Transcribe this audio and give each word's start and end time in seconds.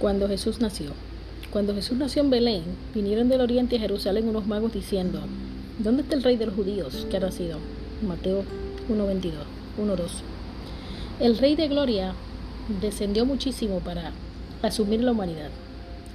Cuando 0.00 0.28
Jesús 0.28 0.60
nació. 0.60 0.92
Cuando 1.52 1.74
Jesús 1.74 1.98
nació 1.98 2.22
en 2.22 2.30
Belén, 2.30 2.62
vinieron 2.94 3.28
del 3.28 3.42
oriente 3.42 3.76
a 3.76 3.80
Jerusalén 3.80 4.26
unos 4.26 4.46
magos 4.46 4.72
diciendo, 4.72 5.20
¿Dónde 5.78 6.02
está 6.02 6.14
el 6.14 6.22
rey 6.22 6.38
de 6.38 6.46
los 6.46 6.54
judíos 6.54 7.06
que 7.10 7.18
ha 7.18 7.20
nacido? 7.20 7.58
Mateo 8.00 8.44
1.22, 8.88 9.32
1.2. 9.78 9.98
El 11.20 11.36
rey 11.36 11.54
de 11.54 11.68
gloria 11.68 12.14
descendió 12.80 13.26
muchísimo 13.26 13.80
para 13.80 14.12
asumir 14.62 15.02
la 15.02 15.12
humanidad. 15.12 15.50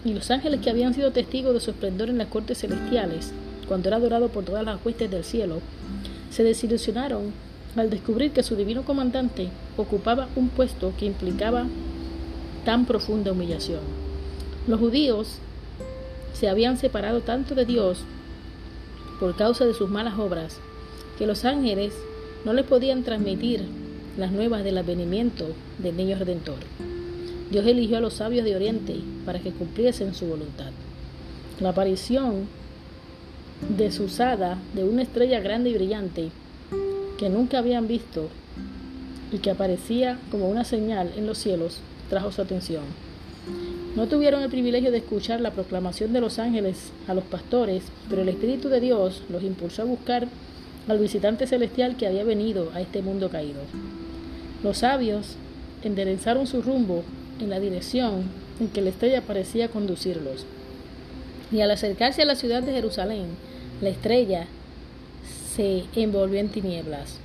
Y 0.03 0.15
los 0.15 0.31
ángeles 0.31 0.61
que 0.61 0.71
habían 0.71 0.95
sido 0.95 1.11
testigos 1.11 1.53
de 1.53 1.59
su 1.59 1.69
esplendor 1.69 2.09
en 2.09 2.17
las 2.17 2.29
cortes 2.29 2.57
celestiales, 2.57 3.33
cuando 3.67 3.89
era 3.89 3.97
adorado 3.97 4.29
por 4.29 4.45
todas 4.45 4.65
las 4.65 4.83
huestes 4.83 5.11
del 5.11 5.23
cielo, 5.23 5.59
se 6.31 6.43
desilusionaron 6.43 7.33
al 7.75 7.91
descubrir 7.91 8.31
que 8.31 8.41
su 8.41 8.55
divino 8.55 8.83
comandante 8.83 9.49
ocupaba 9.77 10.27
un 10.35 10.49
puesto 10.49 10.91
que 10.97 11.05
implicaba 11.05 11.67
tan 12.65 12.85
profunda 12.85 13.31
humillación. 13.31 13.81
Los 14.67 14.79
judíos 14.79 15.37
se 16.33 16.49
habían 16.49 16.77
separado 16.77 17.21
tanto 17.21 17.55
de 17.55 17.65
Dios 17.65 17.99
por 19.19 19.35
causa 19.35 19.65
de 19.65 19.73
sus 19.73 19.89
malas 19.89 20.19
obras 20.19 20.57
que 21.17 21.27
los 21.27 21.45
ángeles 21.45 21.93
no 22.43 22.53
les 22.53 22.65
podían 22.65 23.03
transmitir 23.03 23.63
las 24.17 24.31
nuevas 24.31 24.63
del 24.63 24.77
advenimiento 24.77 25.47
del 25.77 25.95
niño 25.95 26.17
redentor. 26.17 26.57
Dios 27.51 27.65
eligió 27.65 27.97
a 27.97 28.01
los 28.01 28.15
sabios 28.15 28.43
de 28.43 28.55
Oriente 28.55 28.95
para 29.25 29.39
que 29.39 29.51
cumpliesen 29.51 30.13
su 30.13 30.25
voluntad. 30.25 30.71
La 31.59 31.69
aparición 31.69 32.47
desusada 33.77 34.57
de 34.73 34.83
una 34.83 35.03
estrella 35.03 35.39
grande 35.39 35.69
y 35.69 35.73
brillante 35.75 36.29
que 37.17 37.29
nunca 37.29 37.59
habían 37.59 37.87
visto 37.87 38.27
y 39.31 39.37
que 39.37 39.51
aparecía 39.51 40.19
como 40.31 40.49
una 40.49 40.65
señal 40.65 41.11
en 41.15 41.27
los 41.27 41.37
cielos 41.37 41.79
trajo 42.09 42.31
su 42.31 42.41
atención. 42.41 42.83
No 43.95 44.07
tuvieron 44.07 44.41
el 44.41 44.49
privilegio 44.49 44.91
de 44.91 44.97
escuchar 44.97 45.39
la 45.39 45.51
proclamación 45.51 46.11
de 46.11 46.21
los 46.21 46.39
ángeles 46.39 46.91
a 47.07 47.13
los 47.13 47.23
pastores, 47.23 47.83
pero 48.09 48.23
el 48.23 48.29
Espíritu 48.29 48.69
de 48.69 48.79
Dios 48.79 49.23
los 49.29 49.43
impulsó 49.43 49.83
a 49.83 49.85
buscar 49.85 50.27
al 50.87 50.99
visitante 50.99 51.47
celestial 51.47 51.95
que 51.95 52.07
había 52.07 52.23
venido 52.23 52.71
a 52.73 52.81
este 52.81 53.01
mundo 53.01 53.29
caído. 53.29 53.61
Los 54.63 54.79
sabios 54.79 55.35
enderezaron 55.83 56.47
su 56.47 56.61
rumbo 56.61 57.03
en 57.39 57.49
la 57.49 57.59
dirección 57.59 58.23
en 58.59 58.67
que 58.67 58.81
la 58.81 58.89
estrella 58.89 59.21
parecía 59.21 59.69
conducirlos. 59.69 60.45
Y 61.51 61.61
al 61.61 61.71
acercarse 61.71 62.21
a 62.21 62.25
la 62.25 62.35
ciudad 62.35 62.63
de 62.63 62.73
Jerusalén, 62.73 63.27
la 63.81 63.89
estrella 63.89 64.47
se 65.55 65.83
envolvió 65.95 66.39
en 66.39 66.49
tinieblas 66.49 67.17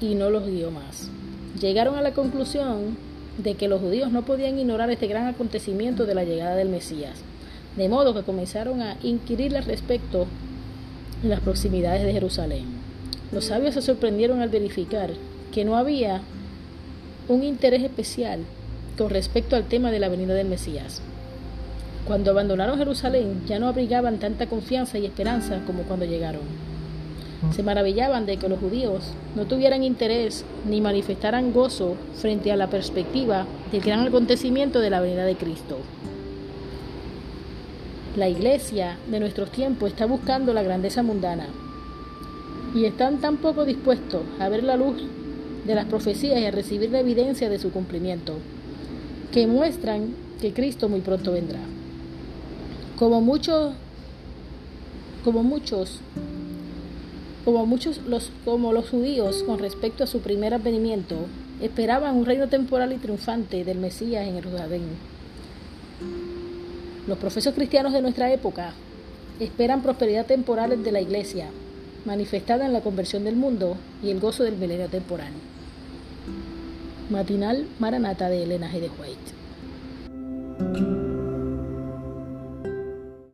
y 0.00 0.14
no 0.14 0.30
los 0.30 0.46
guió 0.46 0.70
más. 0.70 1.08
Llegaron 1.60 1.96
a 1.96 2.02
la 2.02 2.12
conclusión 2.12 2.96
de 3.38 3.54
que 3.54 3.68
los 3.68 3.80
judíos 3.80 4.10
no 4.10 4.24
podían 4.24 4.58
ignorar 4.58 4.90
este 4.90 5.06
gran 5.06 5.26
acontecimiento 5.26 6.06
de 6.06 6.14
la 6.14 6.24
llegada 6.24 6.56
del 6.56 6.68
Mesías, 6.68 7.18
de 7.76 7.88
modo 7.88 8.14
que 8.14 8.22
comenzaron 8.22 8.80
a 8.82 8.96
inquirir 9.02 9.56
al 9.56 9.64
respecto 9.64 10.26
en 11.22 11.30
las 11.30 11.40
proximidades 11.40 12.02
de 12.02 12.12
Jerusalén. 12.12 12.64
Los 13.32 13.46
sabios 13.46 13.74
se 13.74 13.82
sorprendieron 13.82 14.40
al 14.40 14.48
verificar 14.48 15.10
que 15.52 15.64
no 15.64 15.76
había 15.76 16.22
un 17.28 17.42
interés 17.42 17.82
especial 17.82 18.40
con 18.96 19.10
respecto 19.10 19.56
al 19.56 19.64
tema 19.64 19.90
de 19.90 19.98
la 19.98 20.08
venida 20.08 20.34
del 20.34 20.48
Mesías. 20.48 21.02
Cuando 22.06 22.30
abandonaron 22.30 22.78
Jerusalén 22.78 23.42
ya 23.46 23.58
no 23.58 23.68
abrigaban 23.68 24.18
tanta 24.18 24.46
confianza 24.46 24.98
y 24.98 25.06
esperanza 25.06 25.60
como 25.66 25.82
cuando 25.82 26.06
llegaron. 26.06 26.42
Se 27.54 27.62
maravillaban 27.62 28.26
de 28.26 28.38
que 28.38 28.48
los 28.48 28.58
judíos 28.58 29.12
no 29.34 29.46
tuvieran 29.46 29.82
interés 29.82 30.44
ni 30.68 30.80
manifestaran 30.80 31.52
gozo 31.52 31.96
frente 32.14 32.50
a 32.50 32.56
la 32.56 32.68
perspectiva 32.68 33.46
del 33.70 33.82
gran 33.82 34.06
acontecimiento 34.06 34.80
de 34.80 34.90
la 34.90 35.00
venida 35.00 35.24
de 35.24 35.36
Cristo. 35.36 35.78
La 38.16 38.28
iglesia 38.28 38.96
de 39.10 39.20
nuestros 39.20 39.50
tiempos 39.50 39.90
está 39.90 40.06
buscando 40.06 40.54
la 40.54 40.62
grandeza 40.62 41.02
mundana 41.02 41.46
y 42.74 42.86
están 42.86 43.18
tan 43.18 43.36
poco 43.36 43.64
dispuestos 43.64 44.22
a 44.40 44.48
ver 44.48 44.64
la 44.64 44.76
luz 44.76 45.02
de 45.66 45.74
las 45.74 45.84
profecías 45.86 46.40
y 46.40 46.46
a 46.46 46.50
recibir 46.50 46.90
la 46.90 47.00
evidencia 47.00 47.50
de 47.50 47.58
su 47.58 47.70
cumplimiento, 47.70 48.34
que 49.32 49.46
muestran 49.46 50.14
que 50.40 50.52
Cristo 50.52 50.88
muy 50.88 51.00
pronto 51.00 51.32
vendrá. 51.32 51.58
Como 52.98 53.20
muchos, 53.20 53.74
como 55.24 55.42
muchos 55.42 56.00
como 57.46 57.64
muchos 57.64 58.02
los, 58.08 58.30
como 58.44 58.72
los 58.72 58.90
judíos 58.90 59.44
con 59.44 59.60
respecto 59.60 60.02
a 60.02 60.08
su 60.08 60.18
primer 60.18 60.52
advenimiento, 60.52 61.14
esperaban 61.62 62.16
un 62.16 62.26
reino 62.26 62.48
temporal 62.48 62.92
y 62.92 62.96
triunfante 62.96 63.64
del 63.64 63.78
Mesías 63.78 64.26
en 64.26 64.34
Jerusalén. 64.34 64.82
Los 67.06 67.18
profesos 67.18 67.54
cristianos 67.54 67.92
de 67.92 68.02
nuestra 68.02 68.32
época 68.32 68.72
esperan 69.38 69.80
prosperidad 69.80 70.26
temporal 70.26 70.82
de 70.82 70.90
la 70.90 71.00
iglesia, 71.00 71.46
manifestada 72.04 72.66
en 72.66 72.72
la 72.72 72.80
conversión 72.80 73.22
del 73.22 73.36
mundo 73.36 73.76
y 74.02 74.10
el 74.10 74.18
gozo 74.18 74.42
del 74.42 74.56
milenio 74.56 74.88
temporal. 74.88 75.30
Matinal 77.10 77.64
Maranata 77.78 78.28
de 78.28 78.42
Elena 78.42 78.68
G. 78.72 78.80
de 78.80 78.90
White. 78.98 79.36